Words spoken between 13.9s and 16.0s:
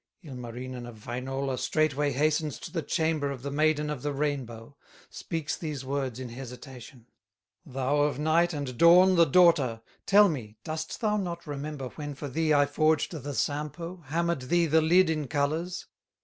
Hammered thee the lid in colors?